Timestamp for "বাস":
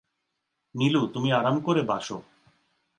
1.81-2.07